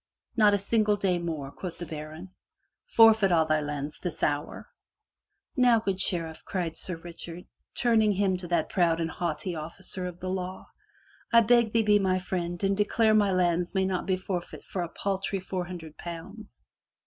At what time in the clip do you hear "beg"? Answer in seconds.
11.41-11.71